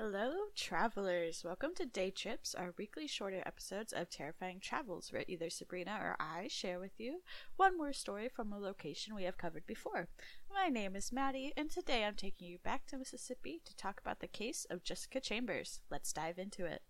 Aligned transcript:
Hello, 0.00 0.30
travelers! 0.54 1.42
Welcome 1.44 1.74
to 1.74 1.84
Day 1.84 2.12
Trips, 2.12 2.54
our 2.54 2.72
weekly 2.78 3.08
shorter 3.08 3.42
episodes 3.44 3.92
of 3.92 4.08
terrifying 4.08 4.60
travels 4.60 5.12
where 5.12 5.24
either 5.26 5.50
Sabrina 5.50 5.98
or 6.00 6.14
I 6.20 6.46
share 6.46 6.78
with 6.78 6.92
you 6.98 7.22
one 7.56 7.76
more 7.76 7.92
story 7.92 8.28
from 8.28 8.52
a 8.52 8.60
location 8.60 9.16
we 9.16 9.24
have 9.24 9.36
covered 9.36 9.66
before. 9.66 10.06
My 10.54 10.68
name 10.68 10.94
is 10.94 11.10
Madi, 11.10 11.52
and 11.56 11.68
today 11.68 12.04
I'm 12.04 12.14
taking 12.14 12.46
you 12.46 12.58
back 12.62 12.86
to 12.86 12.96
Mississippi 12.96 13.60
to 13.64 13.74
talk 13.74 14.00
about 14.00 14.20
the 14.20 14.28
case 14.28 14.68
of 14.70 14.84
Jessica 14.84 15.18
Chambers. 15.18 15.80
Let's 15.90 16.12
dive 16.12 16.38
into 16.38 16.64
it. 16.64 16.82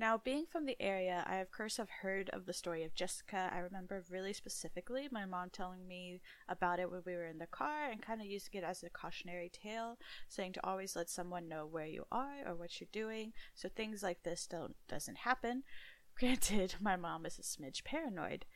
Now, 0.00 0.16
being 0.16 0.46
from 0.50 0.64
the 0.64 0.80
area, 0.80 1.22
I 1.26 1.36
of 1.36 1.50
course 1.50 1.76
have 1.76 1.90
heard 2.00 2.30
of 2.30 2.46
the 2.46 2.54
story 2.54 2.84
of 2.84 2.94
Jessica. 2.94 3.50
I 3.52 3.58
remember 3.58 4.02
really 4.08 4.32
specifically 4.32 5.08
my 5.12 5.26
mom 5.26 5.50
telling 5.50 5.86
me 5.86 6.22
about 6.48 6.80
it 6.80 6.90
when 6.90 7.02
we 7.04 7.12
were 7.12 7.26
in 7.26 7.36
the 7.36 7.46
car 7.46 7.90
and 7.90 8.00
kind 8.00 8.22
of 8.22 8.26
using 8.26 8.54
it 8.54 8.64
as 8.64 8.82
a 8.82 8.88
cautionary 8.88 9.50
tale, 9.50 9.98
saying 10.26 10.54
to 10.54 10.66
always 10.66 10.96
let 10.96 11.10
someone 11.10 11.50
know 11.50 11.66
where 11.66 11.84
you 11.84 12.06
are 12.10 12.36
or 12.46 12.54
what 12.54 12.80
you're 12.80 12.88
doing, 12.90 13.34
so 13.54 13.68
things 13.68 14.02
like 14.02 14.22
this 14.22 14.46
don't 14.46 14.74
doesn't 14.88 15.18
happen. 15.18 15.64
Granted, 16.18 16.76
my 16.80 16.96
mom 16.96 17.26
is 17.26 17.38
a 17.38 17.42
smidge 17.42 17.84
paranoid. 17.84 18.46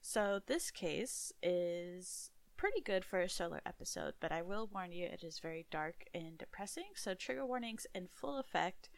So 0.00 0.40
this 0.46 0.70
case 0.70 1.34
is 1.42 2.30
pretty 2.58 2.80
good 2.80 3.04
for 3.04 3.20
a 3.20 3.28
solar 3.28 3.60
episode, 3.64 4.14
but 4.20 4.32
I 4.32 4.40
will 4.40 4.68
warn 4.72 4.92
you 4.92 5.06
it 5.06 5.22
is 5.22 5.38
very 5.38 5.66
dark 5.70 6.04
and 6.12 6.36
depressing, 6.36 6.90
so 6.94 7.14
trigger 7.14 7.46
warnings 7.46 7.86
in 7.94 8.08
full 8.10 8.38
effect. 8.38 8.88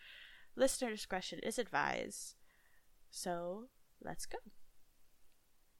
Listener 0.56 0.90
discretion 0.90 1.38
is 1.42 1.59
advised. 1.59 2.34
So, 3.10 3.66
let's 4.02 4.27
go. 4.27 4.38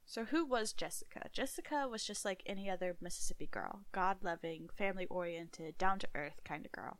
So, 0.05 0.25
who 0.25 0.45
was 0.45 0.73
Jessica? 0.73 1.29
Jessica 1.31 1.87
was 1.89 2.03
just 2.03 2.25
like 2.25 2.43
any 2.45 2.69
other 2.69 2.97
Mississippi 2.99 3.47
girl 3.47 3.85
God 3.91 4.17
loving, 4.23 4.69
family 4.77 5.05
oriented, 5.05 5.77
down 5.77 5.99
to 5.99 6.09
earth 6.15 6.41
kind 6.43 6.65
of 6.65 6.71
girl. 6.71 6.99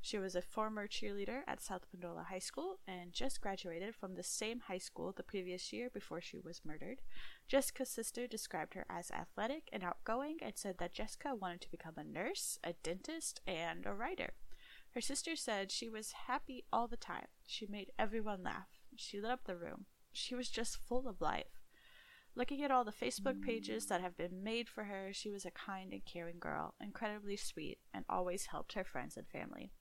She 0.00 0.18
was 0.18 0.36
a 0.36 0.42
former 0.42 0.86
cheerleader 0.86 1.42
at 1.46 1.60
South 1.60 1.90
Panola 1.90 2.26
High 2.30 2.38
School 2.38 2.78
and 2.86 3.12
just 3.12 3.40
graduated 3.40 3.94
from 3.94 4.14
the 4.14 4.22
same 4.22 4.60
high 4.60 4.78
school 4.78 5.12
the 5.12 5.22
previous 5.22 5.72
year 5.72 5.90
before 5.90 6.20
she 6.20 6.38
was 6.38 6.64
murdered. 6.64 7.00
Jessica's 7.48 7.90
sister 7.90 8.26
described 8.26 8.74
her 8.74 8.86
as 8.88 9.10
athletic 9.10 9.68
and 9.72 9.82
outgoing 9.82 10.38
and 10.40 10.56
said 10.56 10.78
that 10.78 10.92
Jessica 10.92 11.34
wanted 11.34 11.62
to 11.62 11.70
become 11.70 11.94
a 11.96 12.04
nurse, 12.04 12.58
a 12.62 12.74
dentist, 12.74 13.40
and 13.46 13.86
a 13.86 13.92
writer. 13.92 14.34
Her 14.94 15.00
sister 15.00 15.36
said 15.36 15.70
she 15.70 15.88
was 15.88 16.12
happy 16.26 16.64
all 16.72 16.88
the 16.88 16.96
time. 16.96 17.26
She 17.46 17.66
made 17.66 17.92
everyone 17.98 18.42
laugh. 18.42 18.68
She 18.96 19.20
lit 19.20 19.30
up 19.30 19.44
the 19.44 19.56
room. 19.56 19.86
She 20.12 20.34
was 20.34 20.48
just 20.48 20.76
full 20.76 21.08
of 21.08 21.20
life. 21.20 21.60
Looking 22.34 22.62
at 22.62 22.70
all 22.70 22.84
the 22.84 22.92
Facebook 22.92 23.42
pages 23.42 23.86
that 23.86 24.00
have 24.00 24.16
been 24.16 24.42
made 24.42 24.68
for 24.68 24.84
her, 24.84 25.10
she 25.12 25.30
was 25.30 25.44
a 25.44 25.50
kind 25.50 25.92
and 25.92 26.04
caring 26.04 26.38
girl, 26.38 26.74
incredibly 26.80 27.36
sweet, 27.36 27.78
and 27.92 28.04
always 28.08 28.46
helped 28.46 28.74
her 28.74 28.84
friends 28.84 29.16
and 29.16 29.26
family. 29.26 29.72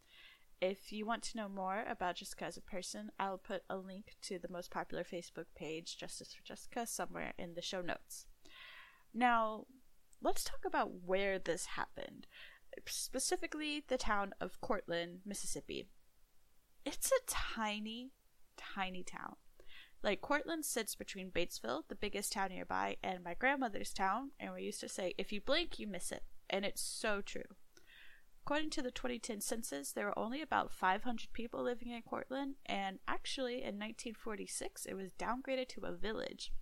If 0.60 0.92
you 0.92 1.06
want 1.06 1.22
to 1.24 1.38
know 1.38 1.50
more 1.50 1.84
about 1.88 2.16
Jessica 2.16 2.46
as 2.46 2.58
a 2.58 2.62
person, 2.62 3.12
I'll 3.20 3.38
put 3.38 3.62
a 3.70 3.78
link 3.78 4.16
to 4.24 4.40
the 4.40 4.50
most 4.50 4.72
popular 4.72 5.04
Facebook 5.04 5.46
page, 5.56 5.98
Justice 6.00 6.34
for 6.34 6.44
Jessica, 6.44 6.88
somewhere 6.88 7.34
in 7.38 7.54
the 7.54 7.62
show 7.62 7.82
notes. 7.82 8.26
Now, 9.14 9.66
let's 10.20 10.44
talk 10.44 10.66
about 10.66 11.06
where 11.06 11.38
this 11.38 11.66
happened 11.66 12.26
specifically 12.86 13.84
the 13.88 13.98
town 13.98 14.34
of 14.40 14.62
Courtland, 14.62 15.20
Mississippi. 15.26 15.88
It's 16.86 17.12
a 17.12 17.26
tiny, 17.28 18.12
tiny 18.58 19.04
town. 19.04 19.36
Like, 20.04 20.22
Courtland 20.22 20.64
sits 20.64 20.96
between 20.96 21.32
Batesville, 21.32 21.84
the 21.88 21.96
biggest 21.96 22.32
town 22.32 22.50
nearby, 22.50 22.98
and 23.04 23.24
my 23.24 23.34
grandmother's 23.34 23.92
town, 23.92 24.32
and 24.40 24.54
we 24.54 24.64
used 24.64 24.80
to 24.82 24.90
say, 24.90 25.14
if 25.18 25.32
you 25.32 25.42
blink, 25.42 25.80
you 25.80 25.88
miss 25.88 26.12
it. 26.12 26.24
And 26.50 26.64
it's 26.64 26.82
so 26.82 27.22
true. 27.22 27.56
According 28.48 28.70
to 28.70 28.82
the 28.82 28.92
2010 28.92 29.42
census, 29.42 29.92
there 29.92 30.06
were 30.06 30.18
only 30.18 30.42
about 30.42 30.72
500 30.72 31.34
people 31.34 31.64
living 31.64 31.92
in 31.92 32.02
Courtland, 32.04 32.56
and 32.66 33.00
actually 33.06 33.56
in 33.56 33.78
1946 33.78 34.86
it 34.86 34.94
was 34.94 35.12
downgraded 35.12 35.68
to 35.70 35.82
a 35.82 35.92
village. 35.92 36.54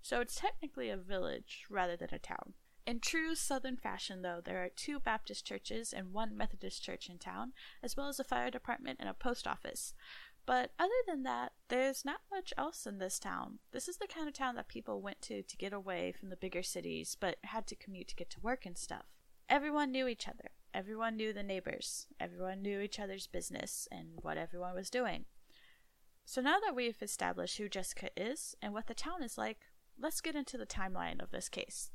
So 0.00 0.20
it's 0.20 0.36
technically 0.36 0.90
a 0.90 0.96
village 0.96 1.64
rather 1.68 1.96
than 1.96 2.10
a 2.12 2.20
town. 2.20 2.52
In 2.86 3.00
true 3.00 3.34
Southern 3.34 3.78
fashion, 3.78 4.20
though, 4.20 4.42
there 4.44 4.62
are 4.62 4.68
two 4.68 5.00
Baptist 5.00 5.46
churches 5.46 5.94
and 5.94 6.12
one 6.12 6.36
Methodist 6.36 6.82
church 6.82 7.08
in 7.08 7.18
town, 7.18 7.52
as 7.82 7.96
well 7.96 8.08
as 8.08 8.20
a 8.20 8.24
fire 8.24 8.50
department 8.50 8.98
and 9.00 9.08
a 9.08 9.14
post 9.14 9.46
office. 9.46 9.94
But 10.46 10.72
other 10.78 10.92
than 11.06 11.22
that, 11.22 11.52
there's 11.68 12.04
not 12.04 12.20
much 12.30 12.52
else 12.58 12.86
in 12.86 12.98
this 12.98 13.18
town. 13.18 13.60
This 13.72 13.88
is 13.88 13.96
the 13.96 14.06
kind 14.06 14.28
of 14.28 14.34
town 14.34 14.56
that 14.56 14.68
people 14.68 15.00
went 15.00 15.22
to 15.22 15.42
to 15.42 15.56
get 15.56 15.72
away 15.72 16.12
from 16.12 16.28
the 16.28 16.36
bigger 16.36 16.62
cities, 16.62 17.16
but 17.18 17.38
had 17.44 17.66
to 17.68 17.76
commute 17.76 18.08
to 18.08 18.16
get 18.16 18.28
to 18.30 18.40
work 18.40 18.66
and 18.66 18.76
stuff. 18.76 19.06
Everyone 19.48 19.90
knew 19.90 20.06
each 20.06 20.28
other. 20.28 20.50
Everyone 20.74 21.16
knew 21.16 21.32
the 21.32 21.42
neighbors. 21.42 22.06
Everyone 22.20 22.60
knew 22.60 22.80
each 22.80 23.00
other's 23.00 23.26
business 23.26 23.88
and 23.90 24.18
what 24.20 24.36
everyone 24.36 24.74
was 24.74 24.90
doing. 24.90 25.24
So 26.26 26.42
now 26.42 26.58
that 26.60 26.74
we've 26.74 27.00
established 27.00 27.56
who 27.56 27.68
Jessica 27.68 28.10
is 28.14 28.54
and 28.60 28.74
what 28.74 28.88
the 28.88 28.94
town 28.94 29.22
is 29.22 29.38
like, 29.38 29.60
let's 29.98 30.20
get 30.20 30.34
into 30.34 30.58
the 30.58 30.66
timeline 30.66 31.22
of 31.22 31.30
this 31.30 31.48
case. 31.48 31.90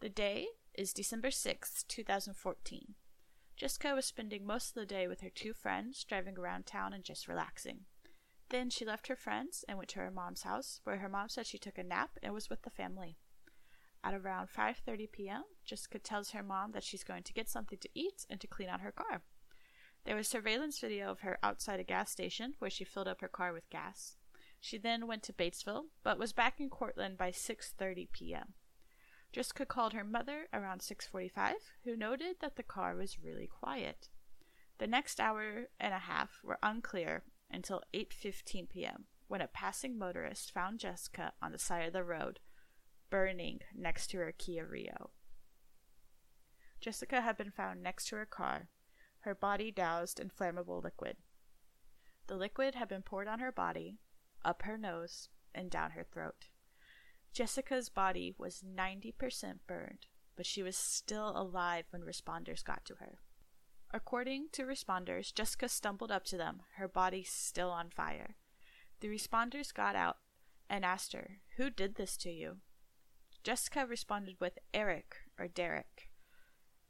The 0.00 0.08
day 0.08 0.46
is 0.74 0.92
December 0.92 1.32
6, 1.32 1.82
2014. 1.88 2.94
Jessica 3.56 3.94
was 3.96 4.06
spending 4.06 4.46
most 4.46 4.68
of 4.68 4.74
the 4.76 4.86
day 4.86 5.08
with 5.08 5.22
her 5.22 5.28
two 5.28 5.52
friends, 5.52 6.04
driving 6.04 6.38
around 6.38 6.66
town 6.66 6.92
and 6.92 7.02
just 7.02 7.26
relaxing. 7.26 7.80
Then 8.50 8.70
she 8.70 8.84
left 8.84 9.08
her 9.08 9.16
friends 9.16 9.64
and 9.68 9.76
went 9.76 9.90
to 9.90 9.98
her 9.98 10.12
mom's 10.12 10.42
house, 10.42 10.80
where 10.84 10.98
her 10.98 11.08
mom 11.08 11.28
said 11.28 11.46
she 11.48 11.58
took 11.58 11.78
a 11.78 11.82
nap 11.82 12.10
and 12.22 12.32
was 12.32 12.48
with 12.48 12.62
the 12.62 12.70
family. 12.70 13.16
At 14.04 14.14
around 14.14 14.50
5:30 14.56 15.10
p.m., 15.10 15.42
Jessica 15.64 15.98
tells 15.98 16.30
her 16.30 16.44
mom 16.44 16.70
that 16.72 16.84
she's 16.84 17.02
going 17.02 17.24
to 17.24 17.32
get 17.32 17.48
something 17.48 17.78
to 17.78 17.90
eat 17.92 18.24
and 18.30 18.40
to 18.40 18.46
clean 18.46 18.68
out 18.68 18.82
her 18.82 18.92
car. 18.92 19.22
There 20.04 20.14
was 20.14 20.28
surveillance 20.28 20.78
video 20.78 21.10
of 21.10 21.20
her 21.20 21.40
outside 21.42 21.80
a 21.80 21.84
gas 21.84 22.12
station 22.12 22.54
where 22.60 22.70
she 22.70 22.84
filled 22.84 23.08
up 23.08 23.20
her 23.20 23.26
car 23.26 23.52
with 23.52 23.68
gas. 23.68 24.16
She 24.60 24.78
then 24.78 25.08
went 25.08 25.24
to 25.24 25.32
Batesville, 25.32 25.86
but 26.04 26.20
was 26.20 26.32
back 26.32 26.60
in 26.60 26.70
Courtland 26.70 27.18
by 27.18 27.32
6:30 27.32 28.12
p.m. 28.12 28.54
Jessica 29.32 29.66
called 29.66 29.92
her 29.92 30.04
mother 30.04 30.48
around 30.52 30.80
6:45, 30.80 31.72
who 31.84 31.96
noted 31.96 32.40
that 32.40 32.56
the 32.56 32.62
car 32.62 32.96
was 32.96 33.18
really 33.18 33.46
quiet. 33.46 34.08
The 34.78 34.86
next 34.86 35.20
hour 35.20 35.66
and 35.78 35.92
a 35.92 35.98
half 35.98 36.40
were 36.42 36.58
unclear 36.62 37.24
until 37.50 37.82
8:15 37.92 38.68
p.m., 38.68 39.06
when 39.26 39.40
a 39.40 39.48
passing 39.48 39.98
motorist 39.98 40.52
found 40.52 40.80
Jessica 40.80 41.34
on 41.42 41.52
the 41.52 41.58
side 41.58 41.86
of 41.86 41.92
the 41.92 42.04
road, 42.04 42.40
burning 43.10 43.60
next 43.74 44.08
to 44.08 44.18
her 44.18 44.32
Kia 44.32 44.66
Rio. 44.66 45.10
Jessica 46.80 47.20
had 47.20 47.36
been 47.36 47.50
found 47.50 47.82
next 47.82 48.08
to 48.08 48.16
her 48.16 48.26
car, 48.26 48.68
her 49.20 49.34
body 49.34 49.70
doused 49.70 50.20
in 50.20 50.30
flammable 50.30 50.82
liquid. 50.82 51.16
The 52.28 52.36
liquid 52.36 52.74
had 52.74 52.88
been 52.88 53.02
poured 53.02 53.28
on 53.28 53.40
her 53.40 53.52
body, 53.52 53.98
up 54.44 54.62
her 54.62 54.78
nose, 54.78 55.28
and 55.54 55.70
down 55.70 55.90
her 55.90 56.04
throat. 56.04 56.48
Jessica's 57.32 57.88
body 57.88 58.34
was 58.36 58.62
90% 58.62 59.58
burned, 59.66 60.06
but 60.36 60.46
she 60.46 60.62
was 60.62 60.76
still 60.76 61.32
alive 61.36 61.84
when 61.90 62.02
responders 62.02 62.64
got 62.64 62.84
to 62.86 62.94
her. 62.96 63.18
According 63.92 64.48
to 64.52 64.64
responders, 64.64 65.34
Jessica 65.34 65.68
stumbled 65.68 66.10
up 66.10 66.24
to 66.24 66.36
them, 66.36 66.62
her 66.76 66.88
body 66.88 67.22
still 67.22 67.70
on 67.70 67.90
fire. 67.90 68.36
The 69.00 69.08
responders 69.08 69.72
got 69.72 69.96
out 69.96 70.18
and 70.68 70.84
asked 70.84 71.12
her, 71.12 71.38
Who 71.56 71.70
did 71.70 71.94
this 71.94 72.16
to 72.18 72.30
you? 72.30 72.58
Jessica 73.44 73.86
responded 73.86 74.36
with 74.40 74.58
Eric 74.74 75.16
or 75.38 75.48
Derek. 75.48 76.10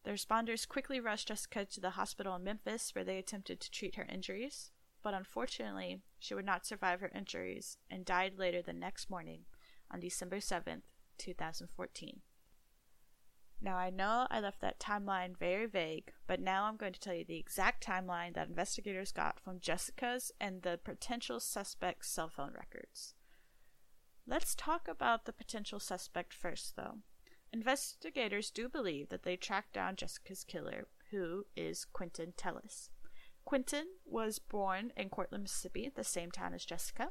The 0.05 0.10
responders 0.10 0.66
quickly 0.66 0.99
rushed 0.99 1.28
Jessica 1.28 1.66
to 1.66 1.81
the 1.81 1.91
hospital 1.91 2.34
in 2.34 2.44
Memphis 2.44 2.94
where 2.94 3.05
they 3.05 3.19
attempted 3.19 3.60
to 3.60 3.70
treat 3.70 3.97
her 3.97 4.06
injuries, 4.10 4.70
but 5.03 5.15
unfortunately, 5.15 6.00
she 6.19 6.34
would 6.34 6.47
not 6.47 6.66
survive 6.66 7.00
her 7.00 7.12
injuries 7.15 7.78
and 7.91 8.05
died 8.05 8.38
later 8.38 8.62
the 8.62 8.72
next 8.72 9.10
morning 9.10 9.44
on 9.91 10.00
December 10.00 10.38
7th, 10.38 10.82
2014. 11.19 12.20
Now, 13.61 13.76
I 13.76 13.90
know 13.90 14.29
I 14.31 14.38
left 14.38 14.61
that 14.61 14.79
timeline 14.79 15.37
very 15.37 15.67
vague, 15.67 16.12
but 16.29 16.40
now 16.40 16.64
I'm 16.64 16.76
going 16.76 16.93
to 16.93 17.00
tell 17.00 17.14
you 17.14 17.25
the 17.25 17.38
exact 17.38 17.85
timeline 17.85 18.35
that 18.35 18.49
investigators 18.49 19.11
got 19.11 19.40
from 19.40 19.58
Jessica's 19.58 20.31
and 20.40 20.62
the 20.62 20.79
potential 20.82 21.40
suspect's 21.40 22.08
cell 22.08 22.29
phone 22.29 22.52
records. 22.55 23.14
Let's 24.26 24.55
talk 24.55 24.87
about 24.87 25.25
the 25.25 25.32
potential 25.32 25.81
suspect 25.81 26.32
first, 26.32 26.76
though. 26.76 26.99
Investigators 27.52 28.50
do 28.50 28.69
believe 28.69 29.08
that 29.08 29.23
they 29.25 29.37
tracked 29.37 29.73
down 29.73 29.96
Jessica's 29.96 30.44
killer, 30.44 30.87
who 31.11 31.46
is 31.56 31.85
Quinton 31.85 32.35
Tellis. 32.37 32.90
Quinton 33.44 33.87
was 34.05 34.38
born 34.38 34.93
in 34.96 35.08
Courtland, 35.08 35.44
Mississippi, 35.44 35.90
the 35.93 36.05
same 36.05 36.31
town 36.31 36.52
as 36.52 36.67
Jessica, 36.67 37.11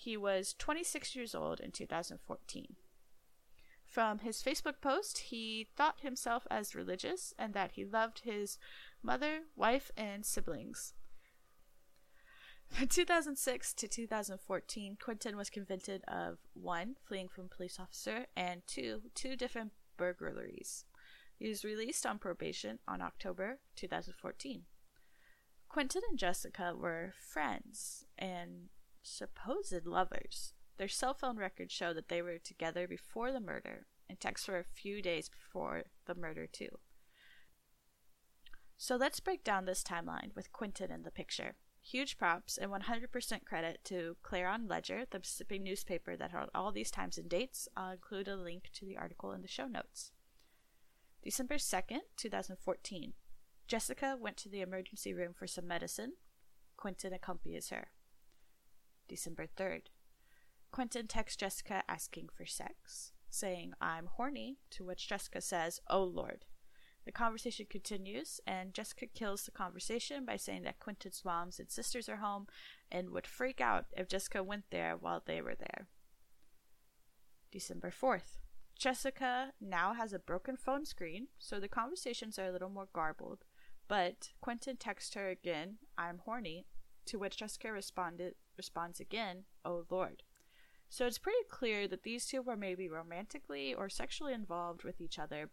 he 0.00 0.16
was 0.16 0.54
26 0.58 1.14
years 1.14 1.34
old 1.34 1.60
in 1.60 1.70
2014. 1.72 2.76
From 3.84 4.20
his 4.20 4.42
Facebook 4.42 4.80
post, 4.80 5.18
he 5.18 5.68
thought 5.76 6.00
himself 6.00 6.46
as 6.50 6.74
religious 6.74 7.34
and 7.38 7.52
that 7.52 7.72
he 7.72 7.84
loved 7.84 8.20
his 8.20 8.56
mother, 9.02 9.40
wife, 9.56 9.90
and 9.98 10.24
siblings. 10.24 10.94
From 12.68 12.86
2006 12.86 13.74
to 13.74 13.88
2014, 13.88 14.96
Quinton 15.02 15.36
was 15.36 15.50
convicted 15.50 16.02
of 16.08 16.38
one, 16.54 16.94
fleeing 17.06 17.28
from 17.28 17.48
police 17.48 17.78
officer, 17.78 18.26
and 18.36 18.62
two, 18.66 19.02
two 19.14 19.36
different 19.36 19.72
burglaries. 19.98 20.84
He 21.36 21.48
was 21.48 21.64
released 21.64 22.06
on 22.06 22.18
probation 22.18 22.78
on 22.88 23.02
October 23.02 23.58
2014. 23.76 24.62
Quinton 25.68 26.02
and 26.08 26.18
Jessica 26.18 26.74
were 26.74 27.12
friends 27.18 28.06
and 28.18 28.68
supposed 29.02 29.86
lovers. 29.86 30.54
Their 30.76 30.88
cell 30.88 31.14
phone 31.14 31.36
records 31.36 31.72
show 31.72 31.92
that 31.92 32.08
they 32.08 32.22
were 32.22 32.38
together 32.38 32.88
before 32.88 33.32
the 33.32 33.40
murder 33.40 33.86
and 34.08 34.18
texts 34.18 34.46
for 34.46 34.58
a 34.58 34.64
few 34.64 35.02
days 35.02 35.28
before 35.28 35.84
the 36.06 36.14
murder, 36.14 36.46
too. 36.46 36.78
So 38.76 38.96
let's 38.96 39.20
break 39.20 39.44
down 39.44 39.66
this 39.66 39.84
timeline 39.84 40.34
with 40.34 40.52
Quinton 40.52 40.90
in 40.90 41.02
the 41.02 41.10
picture. 41.10 41.56
Huge 41.82 42.18
props 42.18 42.58
and 42.58 42.70
100% 42.70 43.44
credit 43.44 43.80
to 43.84 44.16
Clarion 44.22 44.66
Ledger, 44.68 45.04
the 45.10 45.18
Mississippi 45.18 45.58
newspaper 45.58 46.16
that 46.16 46.30
held 46.30 46.50
all 46.54 46.72
these 46.72 46.90
times 46.90 47.18
and 47.18 47.28
dates. 47.28 47.68
I'll 47.76 47.92
include 47.92 48.28
a 48.28 48.36
link 48.36 48.70
to 48.74 48.86
the 48.86 48.96
article 48.96 49.32
in 49.32 49.42
the 49.42 49.48
show 49.48 49.66
notes. 49.66 50.12
December 51.22 51.56
2nd, 51.56 52.00
2014. 52.16 53.12
Jessica 53.68 54.16
went 54.18 54.36
to 54.38 54.48
the 54.48 54.62
emergency 54.62 55.12
room 55.14 55.32
for 55.32 55.46
some 55.46 55.66
medicine. 55.66 56.14
Quinton 56.76 57.12
accompanies 57.12 57.68
her. 57.68 57.88
December 59.10 59.46
3rd. 59.58 59.82
Quinton 60.70 61.08
texts 61.08 61.36
Jessica 61.36 61.82
asking 61.88 62.28
for 62.32 62.46
sex, 62.46 63.10
saying, 63.28 63.72
I'm 63.80 64.06
horny, 64.06 64.58
to 64.70 64.84
which 64.84 65.08
Jessica 65.08 65.40
says, 65.40 65.80
Oh 65.90 66.04
Lord. 66.04 66.44
The 67.04 67.10
conversation 67.10 67.66
continues, 67.68 68.40
and 68.46 68.72
Jessica 68.72 69.06
kills 69.06 69.42
the 69.42 69.50
conversation 69.50 70.24
by 70.24 70.36
saying 70.36 70.62
that 70.62 70.78
Quinton's 70.78 71.24
moms 71.24 71.58
and 71.58 71.68
sisters 71.68 72.08
are 72.08 72.16
home 72.16 72.46
and 72.92 73.10
would 73.10 73.26
freak 73.26 73.60
out 73.60 73.86
if 73.96 74.08
Jessica 74.08 74.44
went 74.44 74.64
there 74.70 74.96
while 74.96 75.22
they 75.26 75.42
were 75.42 75.56
there. 75.56 75.88
December 77.50 77.90
4th. 77.90 78.38
Jessica 78.78 79.52
now 79.60 79.94
has 79.94 80.12
a 80.12 80.20
broken 80.20 80.56
phone 80.56 80.84
screen, 80.84 81.26
so 81.36 81.58
the 81.58 81.68
conversations 81.68 82.38
are 82.38 82.46
a 82.46 82.52
little 82.52 82.68
more 82.68 82.88
garbled, 82.92 83.44
but 83.88 84.30
Quinton 84.40 84.76
texts 84.76 85.14
her 85.14 85.28
again, 85.28 85.78
I'm 85.98 86.18
horny, 86.18 86.66
to 87.06 87.18
which 87.18 87.38
Jessica 87.38 87.72
responded 87.72 88.34
responds 88.60 89.00
again, 89.00 89.44
Oh 89.64 89.84
Lord. 89.88 90.22
So 90.90 91.06
it's 91.06 91.16
pretty 91.16 91.44
clear 91.48 91.88
that 91.88 92.02
these 92.02 92.26
two 92.26 92.42
were 92.42 92.56
maybe 92.56 92.90
romantically 92.90 93.72
or 93.72 93.88
sexually 93.88 94.34
involved 94.34 94.84
with 94.84 95.00
each 95.00 95.18
other, 95.18 95.48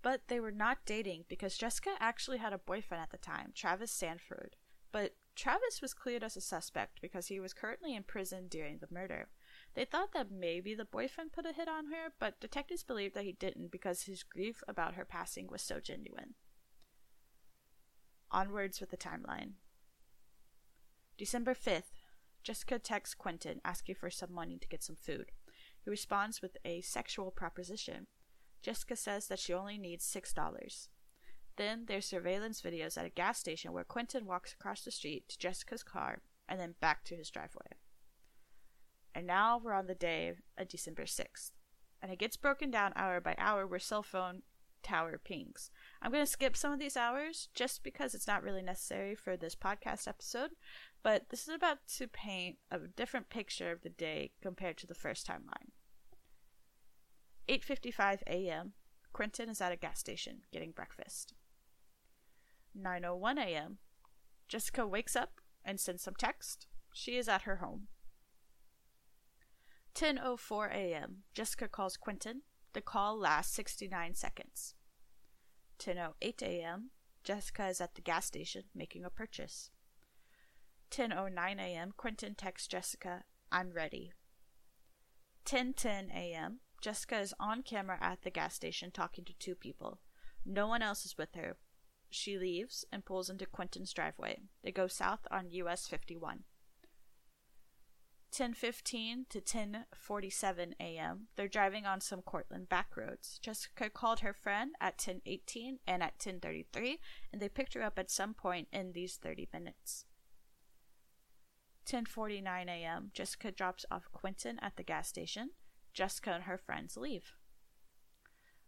but 0.00 0.22
they 0.28 0.40
were 0.40 0.52
not 0.52 0.86
dating 0.86 1.24
because 1.28 1.58
Jessica 1.58 1.90
actually 2.00 2.38
had 2.38 2.54
a 2.54 2.58
boyfriend 2.58 3.02
at 3.02 3.10
the 3.10 3.18
time, 3.18 3.52
Travis 3.54 3.90
Sanford. 3.90 4.56
But 4.92 5.16
Travis 5.34 5.82
was 5.82 5.92
cleared 5.92 6.22
as 6.22 6.36
a 6.36 6.40
suspect 6.40 7.02
because 7.02 7.26
he 7.26 7.40
was 7.40 7.52
currently 7.52 7.94
in 7.94 8.04
prison 8.04 8.46
during 8.48 8.78
the 8.78 8.86
murder. 8.90 9.28
They 9.74 9.84
thought 9.84 10.12
that 10.12 10.30
maybe 10.30 10.74
the 10.74 10.84
boyfriend 10.84 11.32
put 11.32 11.46
a 11.46 11.52
hit 11.52 11.68
on 11.68 11.86
her, 11.86 12.12
but 12.20 12.40
detectives 12.40 12.84
believed 12.84 13.14
that 13.16 13.24
he 13.24 13.32
didn't 13.32 13.72
because 13.72 14.02
his 14.02 14.22
grief 14.22 14.62
about 14.68 14.94
her 14.94 15.04
passing 15.04 15.48
was 15.48 15.62
so 15.62 15.80
genuine. 15.80 16.34
Onwards 18.30 18.80
with 18.80 18.90
the 18.90 18.96
timeline. 18.96 19.54
December 21.16 21.54
5th, 21.54 21.92
Jessica 22.42 22.78
texts 22.78 23.14
Quinton 23.14 23.60
asking 23.64 23.94
for 23.94 24.10
some 24.10 24.32
money 24.32 24.58
to 24.58 24.68
get 24.68 24.82
some 24.82 24.96
food. 24.96 25.32
He 25.82 25.90
responds 25.90 26.42
with 26.42 26.56
a 26.64 26.80
sexual 26.80 27.30
proposition. 27.30 28.06
Jessica 28.62 28.96
says 28.96 29.28
that 29.28 29.38
she 29.38 29.52
only 29.52 29.78
needs 29.78 30.04
$6. 30.04 30.88
Then 31.56 31.84
there's 31.86 32.06
surveillance 32.06 32.60
videos 32.60 32.98
at 32.98 33.06
a 33.06 33.10
gas 33.10 33.38
station 33.38 33.72
where 33.72 33.84
Quinton 33.84 34.26
walks 34.26 34.52
across 34.52 34.82
the 34.82 34.90
street 34.90 35.28
to 35.28 35.38
Jessica's 35.38 35.82
car 35.82 36.22
and 36.48 36.58
then 36.58 36.74
back 36.80 37.04
to 37.04 37.14
his 37.14 37.30
driveway. 37.30 37.78
And 39.14 39.26
now 39.26 39.60
we're 39.62 39.72
on 39.72 39.86
the 39.86 39.94
day 39.94 40.34
of 40.58 40.68
December 40.68 41.04
6th. 41.04 41.52
And 42.02 42.10
it 42.10 42.18
gets 42.18 42.36
broken 42.36 42.70
down 42.70 42.92
hour 42.96 43.20
by 43.20 43.34
hour 43.38 43.66
where 43.66 43.78
cell 43.78 44.02
phone 44.02 44.42
tower 44.84 45.20
pings. 45.22 45.70
I'm 46.00 46.12
going 46.12 46.24
to 46.24 46.30
skip 46.30 46.56
some 46.56 46.72
of 46.72 46.78
these 46.78 46.96
hours 46.96 47.48
just 47.54 47.82
because 47.82 48.14
it's 48.14 48.26
not 48.26 48.42
really 48.42 48.62
necessary 48.62 49.14
for 49.14 49.36
this 49.36 49.56
podcast 49.56 50.06
episode, 50.06 50.50
but 51.02 51.30
this 51.30 51.42
is 51.48 51.54
about 51.54 51.78
to 51.96 52.06
paint 52.06 52.58
a 52.70 52.78
different 52.78 53.30
picture 53.30 53.72
of 53.72 53.82
the 53.82 53.88
day 53.88 54.32
compared 54.40 54.76
to 54.78 54.86
the 54.86 54.94
first 54.94 55.26
timeline. 55.26 55.70
8:55 57.48 58.22
a.m. 58.26 58.72
Quinton 59.12 59.48
is 59.48 59.60
at 59.60 59.72
a 59.72 59.76
gas 59.76 59.98
station 60.00 60.42
getting 60.52 60.70
breakfast. 60.70 61.34
9:01 62.78 63.38
a.m. 63.38 63.78
Jessica 64.48 64.86
wakes 64.86 65.16
up 65.16 65.40
and 65.64 65.80
sends 65.80 66.02
some 66.02 66.14
text. 66.18 66.66
She 66.92 67.16
is 67.16 67.28
at 67.28 67.42
her 67.42 67.56
home. 67.56 67.88
10:04 69.94 70.72
a.m. 70.72 71.24
Jessica 71.34 71.68
calls 71.68 71.96
Quinton. 71.96 72.42
The 72.74 72.82
call 72.82 73.16
lasts 73.16 73.54
69 73.54 74.16
seconds. 74.16 74.74
10:08 75.78 76.42
a.m. 76.42 76.90
Jessica 77.22 77.68
is 77.68 77.80
at 77.80 77.94
the 77.94 78.00
gas 78.00 78.26
station 78.26 78.64
making 78.74 79.04
a 79.04 79.10
purchase. 79.10 79.70
10:09 80.90 81.60
a.m. 81.60 81.94
Quinton 81.96 82.34
texts 82.34 82.66
Jessica, 82.68 83.24
"I'm 83.52 83.72
ready." 83.72 84.12
10:10 85.44 86.12
a.m. 86.12 86.60
Jessica 86.80 87.20
is 87.20 87.32
on 87.38 87.62
camera 87.62 87.98
at 88.00 88.22
the 88.22 88.30
gas 88.30 88.54
station 88.54 88.90
talking 88.90 89.24
to 89.24 89.32
two 89.34 89.54
people. 89.54 90.00
No 90.44 90.66
one 90.66 90.82
else 90.82 91.06
is 91.06 91.16
with 91.16 91.34
her. 91.34 91.56
She 92.10 92.36
leaves 92.36 92.84
and 92.92 93.04
pulls 93.04 93.30
into 93.30 93.46
Quinton's 93.46 93.92
driveway. 93.92 94.42
They 94.62 94.72
go 94.72 94.88
south 94.88 95.26
on 95.30 95.52
US 95.52 95.86
51. 95.86 96.44
10:15 98.34 99.28
to 99.28 99.40
10:47 99.40 100.74
a.m. 100.80 101.28
They're 101.36 101.46
driving 101.46 101.86
on 101.86 102.00
some 102.00 102.20
Courtland 102.20 102.68
back 102.68 102.96
roads. 102.96 103.38
Jessica 103.40 103.88
called 103.88 104.20
her 104.20 104.32
friend 104.32 104.74
at 104.80 104.98
10:18 104.98 105.78
and 105.86 106.02
at 106.02 106.18
10:33, 106.18 106.98
and 107.32 107.40
they 107.40 107.48
picked 107.48 107.74
her 107.74 107.82
up 107.82 107.96
at 107.96 108.10
some 108.10 108.34
point 108.34 108.66
in 108.72 108.90
these 108.90 109.16
30 109.16 109.48
minutes. 109.52 110.04
10:49 111.86 112.68
a.m. 112.68 113.12
Jessica 113.14 113.52
drops 113.52 113.86
off 113.88 114.10
Quinton 114.12 114.58
at 114.60 114.76
the 114.76 114.82
gas 114.82 115.08
station. 115.08 115.50
Jessica 115.92 116.32
and 116.32 116.44
her 116.44 116.58
friends 116.58 116.96
leave. 116.96 117.36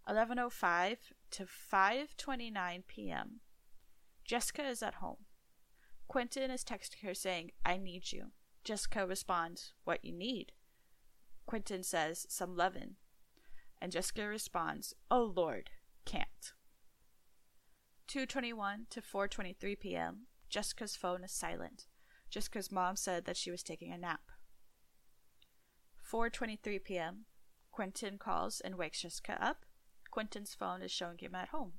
11:05 0.08 0.98
to 1.32 1.44
5:29 1.44 2.86
p.m. 2.86 3.40
Jessica 4.24 4.64
is 4.68 4.80
at 4.80 4.94
home. 4.94 5.26
Quinton 6.06 6.52
is 6.52 6.62
texting 6.62 7.02
her 7.02 7.14
saying, 7.14 7.50
"I 7.64 7.78
need 7.78 8.12
you." 8.12 8.30
Jessica 8.66 9.06
responds, 9.06 9.74
"What 9.84 10.04
you 10.04 10.12
need?" 10.12 10.50
Quinton 11.46 11.84
says, 11.84 12.26
"Some 12.28 12.56
lovin'." 12.56 12.96
And 13.80 13.92
Jessica 13.92 14.26
responds, 14.26 14.92
"Oh 15.08 15.22
Lord, 15.22 15.70
can't." 16.04 16.52
2:21 18.08 18.88
to 18.90 19.00
4:23 19.00 19.78
p.m. 19.78 20.26
Jessica's 20.48 20.96
phone 20.96 21.22
is 21.22 21.30
silent. 21.30 21.86
Jessica's 22.28 22.72
mom 22.72 22.96
said 22.96 23.24
that 23.24 23.36
she 23.36 23.52
was 23.52 23.62
taking 23.62 23.92
a 23.92 23.98
nap. 23.98 24.32
4:23 26.04 26.82
p.m. 26.82 27.26
Quinton 27.70 28.18
calls 28.18 28.60
and 28.60 28.74
wakes 28.74 29.02
Jessica 29.02 29.40
up. 29.40 29.64
Quinton's 30.10 30.56
phone 30.56 30.82
is 30.82 30.90
showing 30.90 31.18
him 31.18 31.36
at 31.36 31.50
home. 31.50 31.74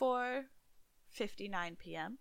4:59 0.00 1.76
p.m. 1.76 2.18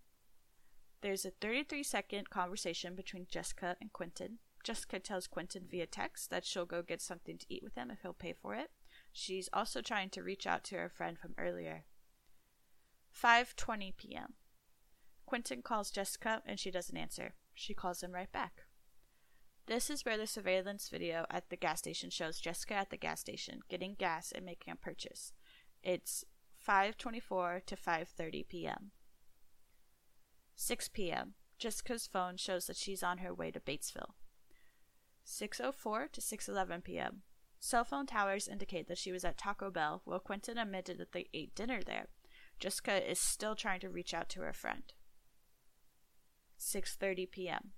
There's 1.01 1.25
a 1.25 1.31
33 1.31 1.83
second 1.83 2.29
conversation 2.29 2.95
between 2.95 3.27
Jessica 3.29 3.77
and 3.79 3.91
Quinton. 3.93 4.39
Jessica 4.63 4.99
tells 4.99 5.27
Quinton 5.27 5.63
via 5.69 5.87
text 5.87 6.29
that 6.29 6.45
she'll 6.45 6.65
go 6.65 6.81
get 6.81 7.01
something 7.01 7.37
to 7.37 7.45
eat 7.49 7.63
with 7.63 7.75
him 7.75 7.89
if 7.89 8.01
he'll 8.01 8.13
pay 8.13 8.33
for 8.33 8.53
it. 8.53 8.71
She's 9.13 9.49
also 9.53 9.81
trying 9.81 10.09
to 10.11 10.23
reach 10.23 10.45
out 10.45 10.63
to 10.65 10.75
her 10.75 10.89
friend 10.89 11.17
from 11.17 11.35
earlier. 11.37 11.85
5:20 13.15 13.95
p.m. 13.95 14.33
Quinton 15.25 15.61
calls 15.61 15.91
Jessica 15.91 16.41
and 16.45 16.59
she 16.59 16.71
doesn't 16.71 16.97
answer. 16.97 17.35
She 17.53 17.73
calls 17.73 18.03
him 18.03 18.11
right 18.11 18.31
back. 18.31 18.63
This 19.67 19.89
is 19.89 20.03
where 20.03 20.17
the 20.17 20.27
surveillance 20.27 20.89
video 20.89 21.25
at 21.29 21.49
the 21.49 21.55
gas 21.55 21.79
station 21.79 22.09
shows 22.09 22.39
Jessica 22.39 22.73
at 22.73 22.89
the 22.89 22.97
gas 22.97 23.21
station 23.21 23.61
getting 23.69 23.93
gas 23.93 24.31
and 24.31 24.45
making 24.45 24.73
a 24.73 24.75
purchase. 24.75 25.31
It's 25.81 26.25
5:24 26.67 27.65
to 27.65 27.75
5:30 27.75 28.47
p.m. 28.47 28.91
6 30.61 30.89
p.m. 30.89 31.35
Jessica's 31.57 32.05
phone 32.05 32.35
shows 32.35 32.67
that 32.67 32.75
she's 32.75 33.01
on 33.01 33.19
her 33.19 33.33
way 33.33 33.49
to 33.49 33.61
Batesville. 33.61 34.11
6:04 35.25 36.11
to 36.11 36.19
6:11 36.19 36.83
p.m. 36.83 37.21
Cell 37.61 37.85
phone 37.85 38.05
towers 38.05 38.49
indicate 38.49 38.89
that 38.89 38.97
she 38.97 39.13
was 39.13 39.23
at 39.23 39.37
Taco 39.37 39.71
Bell, 39.71 40.01
while 40.03 40.19
Quinton 40.19 40.57
admitted 40.57 40.97
that 40.97 41.13
they 41.13 41.29
ate 41.33 41.55
dinner 41.55 41.81
there. 41.81 42.09
Jessica 42.59 43.09
is 43.09 43.19
still 43.19 43.55
trying 43.55 43.79
to 43.79 43.89
reach 43.89 44.13
out 44.13 44.27
to 44.29 44.41
her 44.41 44.51
friend. 44.51 44.83
6:30 46.59 47.31
p.m. 47.31 47.71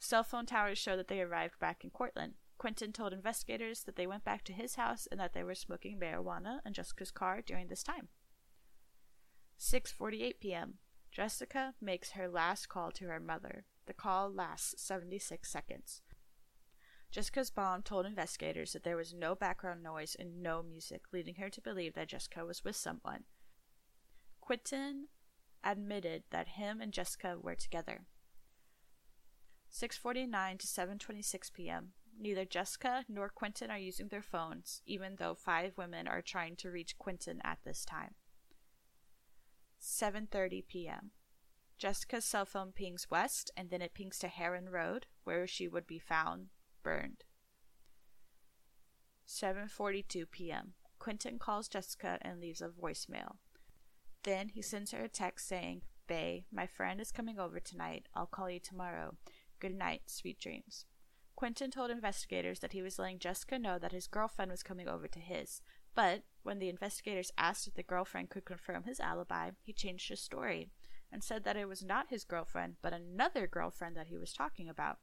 Cell 0.00 0.24
phone 0.24 0.44
towers 0.44 0.76
show 0.76 0.96
that 0.96 1.06
they 1.06 1.22
arrived 1.22 1.60
back 1.60 1.84
in 1.84 1.90
Courtland. 1.90 2.34
Quinton 2.58 2.92
told 2.92 3.12
investigators 3.12 3.84
that 3.84 3.94
they 3.94 4.08
went 4.08 4.24
back 4.24 4.42
to 4.42 4.52
his 4.52 4.74
house 4.74 5.06
and 5.12 5.20
that 5.20 5.34
they 5.34 5.44
were 5.44 5.54
smoking 5.54 6.00
marijuana 6.00 6.58
in 6.66 6.72
Jessica's 6.72 7.12
car 7.12 7.42
during 7.42 7.68
this 7.68 7.84
time. 7.84 8.08
6:48 9.56 10.40
p.m. 10.40 10.78
Jessica 11.18 11.74
makes 11.80 12.12
her 12.12 12.28
last 12.28 12.68
call 12.68 12.92
to 12.92 13.06
her 13.06 13.18
mother. 13.18 13.64
The 13.86 13.92
call 13.92 14.32
lasts 14.32 14.80
76 14.80 15.50
seconds. 15.50 16.00
Jessica's 17.10 17.50
mom 17.56 17.82
told 17.82 18.06
investigators 18.06 18.72
that 18.72 18.84
there 18.84 18.96
was 18.96 19.12
no 19.12 19.34
background 19.34 19.82
noise 19.82 20.14
and 20.16 20.40
no 20.44 20.62
music, 20.62 21.06
leading 21.12 21.34
her 21.34 21.50
to 21.50 21.60
believe 21.60 21.94
that 21.94 22.06
Jessica 22.06 22.46
was 22.46 22.62
with 22.62 22.76
someone. 22.76 23.24
Quinton 24.40 25.08
admitted 25.64 26.22
that 26.30 26.50
him 26.50 26.80
and 26.80 26.92
Jessica 26.92 27.36
were 27.36 27.56
together. 27.56 28.06
6:49 29.72 30.60
to 30.60 30.66
7:26 30.68 31.52
p.m. 31.52 31.94
Neither 32.16 32.44
Jessica 32.44 33.04
nor 33.08 33.28
Quinton 33.28 33.72
are 33.72 33.76
using 33.76 34.06
their 34.06 34.22
phones, 34.22 34.82
even 34.86 35.16
though 35.16 35.34
five 35.34 35.76
women 35.76 36.06
are 36.06 36.22
trying 36.22 36.54
to 36.58 36.70
reach 36.70 36.96
Quinton 36.96 37.40
at 37.42 37.58
this 37.64 37.84
time. 37.84 38.14
7:30 39.80 40.66
p.m. 40.66 41.10
Jessica's 41.78 42.24
cell 42.24 42.44
phone 42.44 42.72
pings 42.72 43.08
west 43.10 43.50
and 43.56 43.70
then 43.70 43.80
it 43.80 43.94
pings 43.94 44.18
to 44.18 44.28
Heron 44.28 44.68
Road, 44.68 45.06
where 45.24 45.46
she 45.46 45.68
would 45.68 45.86
be 45.86 45.98
found 45.98 46.48
burned. 46.82 47.24
7:42 49.26 50.30
p.m. 50.30 50.74
Quinton 50.98 51.38
calls 51.38 51.68
Jessica 51.68 52.18
and 52.22 52.40
leaves 52.40 52.60
a 52.60 52.68
voicemail. 52.68 53.36
Then 54.24 54.48
he 54.48 54.62
sends 54.62 54.90
her 54.90 55.04
a 55.04 55.08
text 55.08 55.46
saying, 55.46 55.82
"Bay, 56.06 56.46
my 56.50 56.66
friend 56.66 57.00
is 57.00 57.12
coming 57.12 57.38
over 57.38 57.60
tonight. 57.60 58.06
I'll 58.14 58.26
call 58.26 58.50
you 58.50 58.58
tomorrow. 58.58 59.16
Good 59.60 59.74
night, 59.74 60.02
sweet 60.06 60.40
dreams." 60.40 60.86
Quinton 61.36 61.70
told 61.70 61.92
investigators 61.92 62.58
that 62.58 62.72
he 62.72 62.82
was 62.82 62.98
letting 62.98 63.20
Jessica 63.20 63.60
know 63.60 63.78
that 63.78 63.92
his 63.92 64.08
girlfriend 64.08 64.50
was 64.50 64.64
coming 64.64 64.88
over 64.88 65.06
to 65.06 65.20
his, 65.20 65.62
but 65.94 66.24
when 66.48 66.60
the 66.60 66.70
investigators 66.70 67.30
asked 67.36 67.68
if 67.68 67.74
the 67.74 67.82
girlfriend 67.82 68.30
could 68.30 68.46
confirm 68.46 68.84
his 68.84 69.00
alibi, 69.00 69.50
he 69.62 69.70
changed 69.74 70.08
his 70.08 70.18
story 70.18 70.70
and 71.12 71.22
said 71.22 71.44
that 71.44 71.58
it 71.58 71.68
was 71.68 71.84
not 71.84 72.08
his 72.08 72.24
girlfriend, 72.24 72.76
but 72.80 72.94
another 72.94 73.46
girlfriend 73.46 73.94
that 73.94 74.06
he 74.06 74.16
was 74.16 74.32
talking 74.32 74.66
about. 74.66 74.96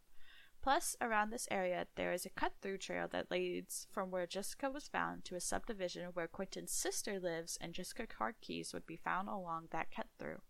Plus, 0.64 0.96
around 1.00 1.30
this 1.30 1.48
area, 1.52 1.86
there 1.98 2.12
is 2.12 2.26
a 2.26 2.32
cut 2.32 2.54
through 2.64 2.80
trail 2.80 3.08
that 3.12 3.30
leads 3.30 3.86
from 3.92 4.10
where 4.10 4.26
Jessica 4.26 4.72
was 4.72 4.88
found 4.88 5.24
to 5.24 5.36
a 5.36 5.40
subdivision 5.40 6.10
where 6.16 6.28
Quinton's 6.28 6.72
sister 6.72 7.20
lives, 7.20 7.60
and 7.62 7.74
Jessica 7.74 8.08
card 8.08 8.34
keys 8.42 8.74
would 8.74 8.88
be 8.88 8.96
found 8.96 9.30
along 9.30 9.68
that 9.70 9.92
cut 9.96 10.08
through. 10.18 10.42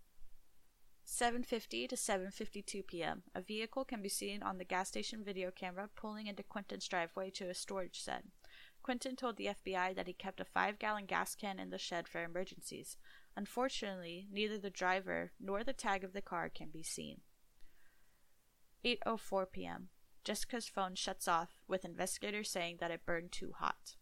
7:50 1.06 1.90
to 1.90 1.96
7:52 1.98 2.88
p.m. 2.88 3.24
A 3.36 3.42
vehicle 3.42 3.84
can 3.84 4.02
be 4.02 4.08
seen 4.08 4.42
on 4.42 4.60
the 4.60 4.64
gas 4.64 4.88
station 4.88 5.26
video 5.26 5.52
camera 5.52 5.90
pulling 5.94 6.28
into 6.28 6.42
Quinton's 6.42 6.88
driveway 6.88 7.32
to 7.32 7.50
a 7.50 7.54
storage 7.54 8.02
shed. 8.02 8.24
Quinton 8.86 9.16
told 9.16 9.36
the 9.38 9.48
FBI 9.48 9.96
that 9.96 10.06
he 10.06 10.14
kept 10.14 10.40
a 10.40 10.46
5-gallon 10.46 11.08
gas 11.08 11.34
can 11.34 11.58
in 11.58 11.72
the 11.72 11.80
shed 11.80 12.08
for 12.08 12.24
emergencies. 12.24 12.98
Unfortunately, 13.36 14.28
neither 14.32 14.60
the 14.60 14.70
driver 14.70 15.32
nor 15.40 15.64
the 15.64 15.74
tag 15.74 16.04
of 16.04 16.14
the 16.14 16.22
car 16.22 16.50
can 16.50 16.70
be 16.70 16.84
seen. 16.84 17.22
8:04 18.86 19.52
p.m. 19.52 19.88
Jessica's 20.24 20.68
phone 20.68 20.94
shuts 20.94 21.28
off 21.28 21.64
with 21.68 21.84
investigators 21.84 22.52
saying 22.52 22.78
that 22.80 22.92
it 22.92 23.08
burned 23.08 23.32
too 23.32 23.54
hot. 23.58 23.96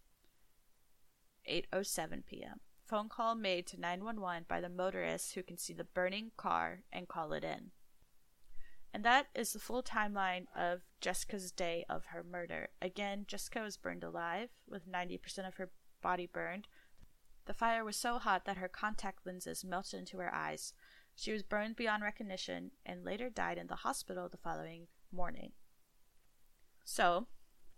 8:07 1.49 2.25
p.m. 2.25 2.59
Phone 2.85 3.07
call 3.07 3.35
made 3.35 3.65
to 3.67 3.79
911 3.79 4.47
by 4.49 4.59
the 4.59 4.67
motorist 4.67 5.35
who 5.35 5.43
can 5.43 5.57
see 5.57 5.73
the 5.73 5.85
burning 5.85 6.31
car 6.35 6.83
and 6.91 7.07
call 7.07 7.31
it 7.31 7.45
in. 7.45 7.71
And 8.93 9.03
that 9.03 9.27
is 9.33 9.53
the 9.53 9.59
full 9.59 9.81
timeline 9.81 10.45
of 10.55 10.81
Jessica's 11.01 11.51
day 11.51 11.83
of 11.89 12.05
her 12.07 12.23
murder. 12.23 12.69
Again, 12.79 13.25
Jessica 13.27 13.61
was 13.61 13.75
burned 13.75 14.03
alive 14.03 14.49
with 14.69 14.91
90% 14.91 15.47
of 15.47 15.55
her 15.55 15.71
body 16.01 16.29
burned. 16.31 16.67
The 17.45 17.55
fire 17.55 17.83
was 17.83 17.97
so 17.97 18.19
hot 18.19 18.45
that 18.45 18.57
her 18.57 18.67
contact 18.67 19.25
lenses 19.25 19.65
melted 19.65 19.99
into 19.99 20.19
her 20.19 20.33
eyes. 20.33 20.73
She 21.15 21.31
was 21.31 21.41
burned 21.41 21.75
beyond 21.75 22.03
recognition 22.03 22.71
and 22.85 23.03
later 23.03 23.29
died 23.29 23.57
in 23.57 23.67
the 23.67 23.77
hospital 23.77 24.29
the 24.29 24.37
following 24.37 24.87
morning. 25.11 25.53
So, 26.85 27.27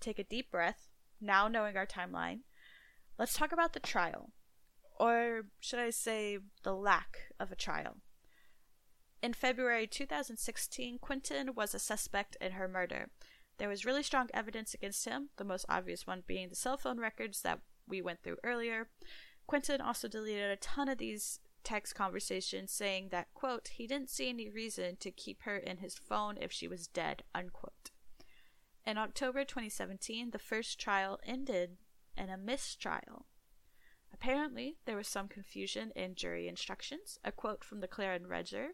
take 0.01 0.19
a 0.19 0.23
deep 0.23 0.51
breath, 0.51 0.89
now 1.21 1.47
knowing 1.47 1.77
our 1.77 1.87
timeline. 1.87 2.39
Let's 3.17 3.33
talk 3.33 3.53
about 3.53 3.73
the 3.73 3.79
trial. 3.79 4.31
Or 4.99 5.43
should 5.59 5.79
I 5.79 5.91
say, 5.91 6.39
the 6.63 6.73
lack 6.73 7.17
of 7.39 7.51
a 7.51 7.55
trial. 7.55 7.97
In 9.25 9.33
February 9.33 9.87
2016, 9.87 10.99
Quinton 10.99 11.55
was 11.55 11.73
a 11.73 11.79
suspect 11.79 12.37
in 12.39 12.51
her 12.51 12.67
murder. 12.67 13.09
There 13.57 13.67
was 13.67 13.83
really 13.83 14.03
strong 14.03 14.29
evidence 14.35 14.75
against 14.75 15.03
him, 15.05 15.29
the 15.37 15.43
most 15.43 15.65
obvious 15.67 16.05
one 16.05 16.21
being 16.27 16.49
the 16.49 16.55
cell 16.55 16.77
phone 16.77 16.99
records 16.99 17.41
that 17.41 17.61
we 17.87 18.03
went 18.03 18.21
through 18.21 18.37
earlier. 18.43 18.89
Quinton 19.47 19.81
also 19.81 20.07
deleted 20.07 20.51
a 20.51 20.57
ton 20.57 20.89
of 20.89 20.99
these 20.99 21.39
text 21.63 21.95
conversations 21.95 22.71
saying 22.71 23.09
that, 23.09 23.33
quote, 23.33 23.69
he 23.69 23.87
didn't 23.87 24.11
see 24.11 24.29
any 24.29 24.47
reason 24.47 24.95
to 24.97 25.09
keep 25.09 25.41
her 25.41 25.57
in 25.57 25.77
his 25.77 25.95
phone 25.95 26.37
if 26.39 26.51
she 26.51 26.67
was 26.67 26.85
dead, 26.85 27.23
unquote. 27.33 27.89
In 28.85 28.99
October 28.99 29.43
2017, 29.43 30.29
the 30.29 30.37
first 30.37 30.79
trial 30.79 31.19
ended 31.25 31.77
in 32.15 32.29
a 32.29 32.37
mistrial. 32.37 33.25
Apparently, 34.13 34.77
there 34.85 34.95
was 34.95 35.07
some 35.07 35.27
confusion 35.27 35.91
in 35.95 36.13
jury 36.13 36.47
instructions. 36.47 37.17
A 37.25 37.31
quote 37.31 37.63
from 37.63 37.79
the 37.79 37.87
Clarion 37.87 38.29
Ledger 38.29 38.73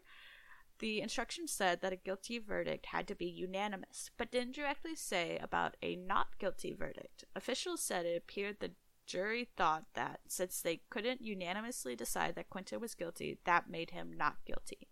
the 0.82 1.00
instructions 1.00 1.52
said 1.52 1.80
that 1.80 1.92
a 1.92 1.96
guilty 1.96 2.40
verdict 2.40 2.86
had 2.86 3.06
to 3.06 3.14
be 3.14 3.26
unanimous, 3.26 4.10
but 4.18 4.32
didn't 4.32 4.56
directly 4.56 4.96
say 4.96 5.38
about 5.40 5.76
a 5.80 5.94
not 5.94 6.36
guilty 6.40 6.74
verdict. 6.74 7.24
Officials 7.36 7.80
said 7.80 8.04
it 8.04 8.16
appeared 8.16 8.56
the 8.58 8.72
jury 9.06 9.48
thought 9.56 9.84
that 9.94 10.18
since 10.26 10.60
they 10.60 10.80
couldn't 10.90 11.22
unanimously 11.22 11.94
decide 11.94 12.34
that 12.34 12.50
Quinton 12.50 12.80
was 12.80 12.96
guilty, 12.96 13.38
that 13.44 13.70
made 13.70 13.90
him 13.90 14.12
not 14.16 14.44
guilty. 14.44 14.88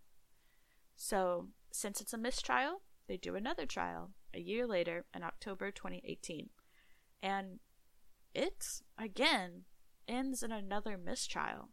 So, 0.95 1.49
since 1.73 1.99
it's 1.99 2.13
a 2.13 2.17
mistrial, 2.17 2.83
they 3.07 3.17
do 3.17 3.35
another 3.35 3.65
trial 3.65 4.11
a 4.33 4.39
year 4.39 4.65
later 4.65 5.03
in 5.13 5.23
October 5.23 5.71
2018. 5.71 6.51
And 7.21 7.59
it, 8.33 8.81
again, 8.97 9.63
ends 10.07 10.41
in 10.41 10.53
another 10.53 10.97
mistrial. 10.97 11.67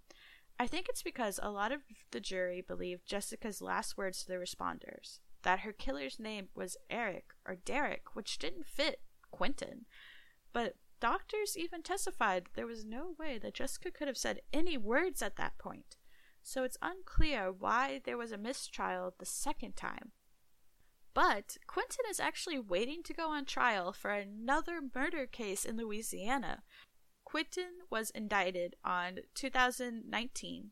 I 0.59 0.67
think 0.67 0.89
it's 0.89 1.03
because 1.03 1.39
a 1.43 1.51
lot 1.51 1.71
of 1.71 1.83
the 2.11 2.21
jury 2.21 2.61
believed 2.61 3.07
Jessica's 3.07 3.63
last 3.63 3.97
words 3.97 4.23
to 4.23 4.29
the 4.29 4.35
responders 4.35 5.21
that 5.43 5.61
her 5.61 5.73
killer's 5.73 6.19
name 6.19 6.49
was 6.55 6.77
Eric 6.91 7.27
or 7.47 7.55
Derek, 7.55 8.15
which 8.15 8.39
didn't 8.39 8.67
fit 8.67 9.01
Quinton. 9.31 9.87
But 10.53 10.75
doctors 11.01 11.57
even 11.57 11.83
testified 11.83 12.49
there 12.55 12.67
was 12.67 12.85
no 12.85 13.15
way 13.19 13.39
that 13.39 13.55
Jessica 13.55 13.93
could 13.93 14.09
have 14.09 14.19
said 14.19 14.41
any 14.53 14.77
words 14.77 15.23
at 15.23 15.37
that 15.37 15.57
point. 15.59 15.97
So 16.43 16.65
it's 16.65 16.77
unclear 16.83 17.53
why 17.53 18.01
there 18.05 18.17
was 18.17 18.33
a 18.33 18.39
mistrial 18.39 19.15
the 19.19 19.27
second 19.27 19.77
time. 19.77 20.13
But 21.15 21.57
Quinton 21.67 22.05
is 22.11 22.21
actually 22.21 22.59
waiting 22.59 23.03
to 23.05 23.15
go 23.15 23.31
on 23.31 23.45
trial 23.45 23.93
for 23.93 24.11
another 24.11 24.81
murder 24.95 25.27
case 25.27 25.65
in 25.65 25.77
Louisiana. 25.77 26.63
Quinton 27.29 27.83
was 27.91 28.09
indicted 28.09 28.75
on 28.83 29.19
2019 29.35 30.71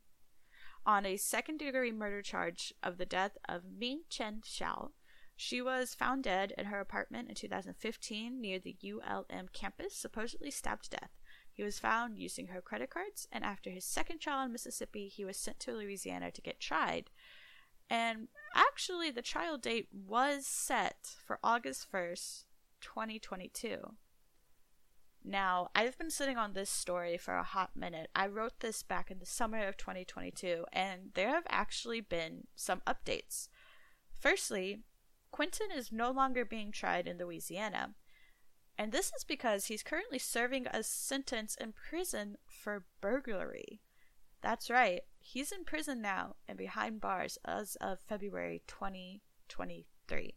on 0.87 1.05
a 1.05 1.19
second 1.19 1.59
degree 1.59 1.93
murder 1.93 2.23
charge 2.23 2.73
of 2.83 2.97
the 2.97 3.05
death 3.05 3.37
of 3.47 3.71
Meing-Chen 3.79 4.41
Hsiao. 4.41 4.93
She 5.37 5.61
was 5.61 5.95
found 5.95 6.25
dead 6.25 6.55
in 6.57 6.65
her 6.65 6.81
apartment 6.81 7.29
in 7.29 7.35
2015 7.35 8.41
near 8.41 8.59
the 8.59 8.75
ULM 8.83 9.49
campus, 9.53 9.95
supposedly 9.95 10.51
stabbed 10.51 10.85
to 10.85 10.97
death. 10.97 11.11
He 11.53 11.63
was 11.63 11.79
found 11.79 12.17
using 12.17 12.47
her 12.47 12.63
credit 12.63 12.89
cards, 12.89 13.29
and 13.31 13.45
after 13.45 13.69
his 13.69 13.85
second 13.85 14.21
trial 14.21 14.47
in 14.47 14.53
Mississippi, 14.53 15.09
he 15.09 15.27
was 15.27 15.37
sent 15.37 15.61
to 15.61 15.73
Louisiana 15.73 16.31
to 16.31 16.41
get 16.41 16.59
tried. 16.59 17.11
And 17.91 18.29
actually, 18.55 19.11
the 19.11 19.21
trial 19.21 19.59
date 19.59 19.89
was 19.93 20.47
set 20.47 21.17
for 21.23 21.39
August 21.45 21.93
1st, 21.93 22.45
2022. 22.81 23.97
Now, 25.29 25.71
I've 25.75 25.99
been 25.99 26.11
sitting 26.11 26.37
on 26.37 26.53
this 26.53 26.71
story 26.71 27.19
for 27.19 27.35
a 27.35 27.43
hot 27.43 27.71
minute. 27.75 28.11
I 28.15 28.29
wrote 28.29 28.61
this 28.61 28.85
back 28.85 29.11
in 29.11 29.19
the 29.19 29.27
summer 29.27 29.67
of 29.67 29.77
2022, 29.77 30.67
and 30.73 31.11
there 31.15 31.31
have 31.31 31.47
actually 31.49 32.01
been 32.01 32.47
some 32.55 32.81
updates. 32.87 33.49
Firstly, 34.09 34.85
Quinton 35.33 35.73
is 35.77 35.91
no 35.91 36.13
longer 36.13 36.45
being 36.45 36.71
tried 36.71 37.09
in 37.09 37.19
Louisiana, 37.19 37.95
and 38.79 38.93
this 38.93 39.13
is 39.17 39.25
because 39.25 39.67
he's 39.67 39.83
currently 39.83 40.21
serving 40.21 40.69
a 40.69 40.85
sentence 40.85 41.57
in 41.61 41.73
prison 41.73 42.37
for 42.47 42.85
burglary. 43.01 43.81
That's 44.43 44.71
right, 44.71 45.01
he's 45.19 45.51
in 45.51 45.65
prison 45.65 46.01
now 46.01 46.37
and 46.47 46.57
behind 46.57 47.01
bars 47.01 47.37
as 47.45 47.75
of 47.81 47.99
February 47.99 48.63
2023. 48.69 50.35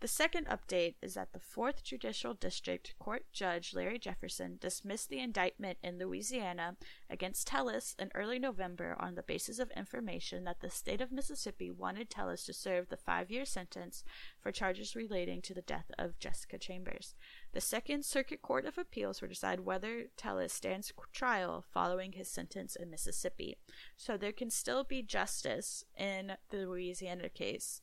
The 0.00 0.08
second 0.08 0.46
update 0.48 0.96
is 1.00 1.14
that 1.14 1.32
the 1.32 1.38
4th 1.38 1.82
Judicial 1.82 2.34
District 2.34 2.94
Court 2.98 3.24
Judge 3.32 3.72
Larry 3.72 3.98
Jefferson 3.98 4.58
dismissed 4.60 5.08
the 5.08 5.20
indictment 5.20 5.78
in 5.82 5.98
Louisiana 5.98 6.76
against 7.08 7.48
Tellis 7.48 7.98
in 7.98 8.10
early 8.14 8.38
November 8.38 8.94
on 9.00 9.14
the 9.14 9.22
basis 9.22 9.58
of 9.58 9.70
information 9.70 10.44
that 10.44 10.60
the 10.60 10.68
state 10.68 11.00
of 11.00 11.10
Mississippi 11.10 11.70
wanted 11.70 12.10
Tellis 12.10 12.44
to 12.44 12.52
serve 12.52 12.90
the 12.90 12.98
five 12.98 13.30
year 13.30 13.46
sentence 13.46 14.04
for 14.38 14.52
charges 14.52 14.94
relating 14.94 15.40
to 15.40 15.54
the 15.54 15.62
death 15.62 15.90
of 15.98 16.18
Jessica 16.18 16.58
Chambers. 16.58 17.14
The 17.54 17.62
Second 17.62 18.04
Circuit 18.04 18.42
Court 18.42 18.66
of 18.66 18.76
Appeals 18.76 19.22
will 19.22 19.28
decide 19.28 19.60
whether 19.60 20.08
Tellis 20.18 20.50
stands 20.50 20.92
trial 21.14 21.64
following 21.72 22.12
his 22.12 22.30
sentence 22.30 22.76
in 22.76 22.90
Mississippi. 22.90 23.56
So 23.96 24.18
there 24.18 24.32
can 24.32 24.50
still 24.50 24.84
be 24.84 25.00
justice 25.00 25.84
in 25.96 26.32
the 26.50 26.66
Louisiana 26.66 27.30
case 27.30 27.80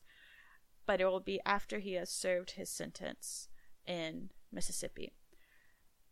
but 0.85 1.01
it 1.01 1.05
will 1.05 1.19
be 1.19 1.39
after 1.45 1.79
he 1.79 1.93
has 1.93 2.09
served 2.09 2.51
his 2.51 2.69
sentence 2.69 3.47
in 3.85 4.29
Mississippi. 4.51 5.13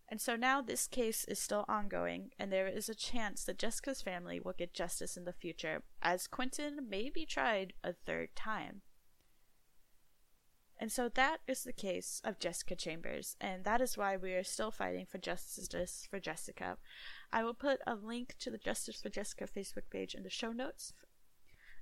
And 0.07 0.19
so 0.19 0.35
now 0.35 0.61
this 0.61 0.87
case 0.87 1.23
is 1.23 1.39
still 1.39 1.63
ongoing, 1.69 2.31
and 2.37 2.51
there 2.51 2.67
is 2.67 2.89
a 2.89 2.95
chance 2.95 3.45
that 3.45 3.57
Jessica's 3.57 4.01
family 4.01 4.41
will 4.41 4.51
get 4.51 4.73
justice 4.73 5.15
in 5.15 5.23
the 5.23 5.31
future, 5.31 5.83
as 6.01 6.27
Quinton 6.27 6.89
may 6.89 7.09
be 7.09 7.25
tried 7.25 7.71
a 7.81 7.93
third 7.93 8.35
time. 8.35 8.81
And 10.77 10.91
so 10.91 11.07
that 11.09 11.37
is 11.47 11.63
the 11.63 11.71
case 11.71 12.21
of 12.25 12.39
Jessica 12.39 12.75
Chambers, 12.75 13.37
and 13.39 13.63
that 13.63 13.81
is 13.81 13.97
why 13.97 14.17
we 14.17 14.33
are 14.33 14.43
still 14.43 14.71
fighting 14.71 15.05
for 15.05 15.19
justice 15.19 16.07
for 16.09 16.19
Jessica. 16.19 16.77
I 17.31 17.43
will 17.43 17.53
put 17.53 17.79
a 17.87 17.95
link 17.95 18.35
to 18.39 18.49
the 18.49 18.57
Justice 18.57 18.99
for 19.01 19.09
Jessica 19.09 19.45
Facebook 19.47 19.89
page 19.89 20.15
in 20.15 20.23
the 20.23 20.29
show 20.29 20.51
notes 20.51 20.93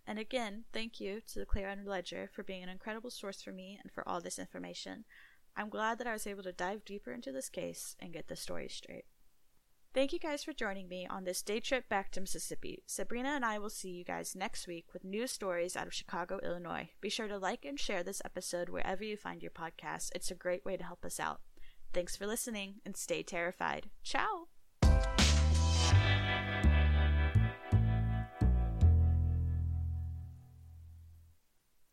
and 0.08 0.20
again, 0.20 0.66
thank 0.74 1.00
you 1.00 1.22
to 1.28 1.40
the 1.40 1.46
Clarion 1.46 1.86
Ledger 1.86 2.30
for 2.34 2.44
being 2.44 2.64
an 2.64 2.70
incredible 2.70 3.10
source 3.10 3.42
for 3.42 3.52
me 3.52 3.80
and 3.82 3.92
for 3.92 4.08
all 4.08 4.22
this 4.22 4.40
information. 4.40 5.06
I'm 5.56 5.70
glad 5.70 5.98
that 5.98 6.08
I 6.08 6.14
was 6.14 6.28
able 6.28 6.44
to 6.44 6.52
dive 6.52 6.86
deeper 6.86 7.12
into 7.12 7.32
this 7.32 7.50
case 7.50 7.96
and 8.00 8.14
get 8.14 8.28
the 8.28 8.36
story 8.36 8.70
straight. 8.70 9.06
Thank 9.94 10.14
you 10.14 10.20
guys 10.20 10.44
for 10.44 10.54
joining 10.54 10.88
me 10.88 11.08
on 11.10 11.24
this 11.24 11.42
day 11.42 11.60
trip 11.60 11.90
back 11.90 12.12
to 12.12 12.22
Mississippi. 12.22 12.84
Sabrina 12.86 13.30
and 13.30 13.44
I 13.44 13.58
will 13.58 13.72
see 13.72 13.90
you 13.90 14.04
guys 14.04 14.36
next 14.36 14.68
week 14.68 14.86
with 14.94 15.04
new 15.04 15.26
stories 15.26 15.76
out 15.76 15.88
of 15.88 15.94
Chicago, 15.94 16.40
Illinois. 16.44 16.90
Be 17.02 17.10
sure 17.10 17.28
to 17.28 17.40
like 17.40 17.66
and 17.66 17.80
share 17.80 18.04
this 18.04 18.22
episode 18.24 18.70
wherever 18.70 19.04
you 19.04 19.18
find 19.18 19.42
your 19.42 19.52
podcast. 19.52 20.12
It's 20.14 20.30
a 20.30 20.36
great 20.36 20.64
way 20.64 20.78
to 20.78 20.84
help 20.84 21.04
us 21.04 21.20
out. 21.20 21.42
Thanks 21.92 22.16
for 22.16 22.28
listening 22.28 22.76
and 22.86 22.96
stay 22.96 23.24
terrified. 23.24 23.90
Ciao! 24.04 24.49